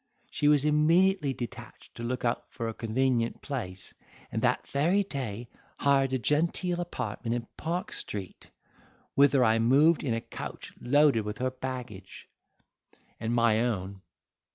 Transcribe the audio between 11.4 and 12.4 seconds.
baggage,